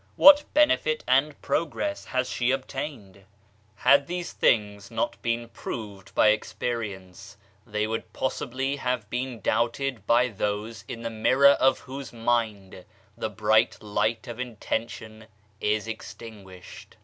What 0.15 0.45
benefit 0.55 1.03
and 1.07 1.39
progress 1.43 2.05
has 2.05 2.27
she 2.27 2.49
obtained? 2.49 3.23
Had 3.75 4.07
these 4.07 4.31
things 4.33 4.89
not 4.89 5.21
been 5.21 5.47
proved 5.49 6.15
byj 6.15 6.33
experience, 6.33 7.37
they 7.67 7.85
would 7.85 8.11
possibly 8.11 8.77
have 8.77 9.07
been 9.11 9.41
doubted 9.41 10.07
by 10.07 10.29
those 10.29 10.83
in 10.87 11.03
the 11.03 11.11
mirror 11.11 11.49
of 11.49 11.81
whose 11.81 12.11
mind 12.11 12.83
the 13.15 13.29
bright 13.29 13.77
light 13.83 14.27
of 14.27 14.39
intention 14.39 15.27
is 15.59 15.87
extinguished. 15.87 16.97